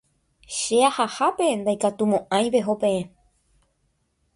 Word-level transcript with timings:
Che 0.57 0.77
ahahápe 0.87 1.45
ndaikatumo'ãi 1.59 2.45
peho 2.53 2.73
peẽ 2.81 3.01